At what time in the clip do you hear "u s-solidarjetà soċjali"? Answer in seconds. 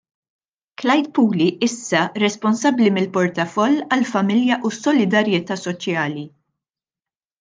4.63-6.25